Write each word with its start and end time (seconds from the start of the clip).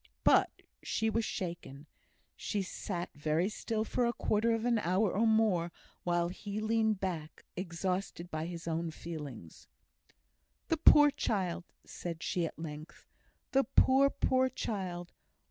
But 0.23 0.63
she 0.81 1.11
was 1.11 1.25
shaken. 1.25 1.85
She 2.35 2.63
sat 2.63 3.11
very 3.13 3.49
still 3.49 3.83
for 3.83 4.07
a 4.07 4.13
quarter 4.13 4.51
of 4.51 4.65
an 4.65 4.79
hour 4.79 5.11
or 5.11 5.27
more, 5.27 5.71
while 6.03 6.29
he 6.29 6.59
leaned 6.59 6.99
back, 6.99 7.45
exhausted 7.55 8.31
by 8.31 8.47
his 8.47 8.67
own 8.67 8.89
feelings. 8.89 9.67
"The 10.69 10.77
poor 10.77 11.11
child!" 11.11 11.65
said 11.85 12.23
she, 12.23 12.47
at 12.47 12.57
length 12.57 13.05
"the 13.51 13.63
poor, 13.63 14.09
poor 14.09 14.49
child! 14.49 15.11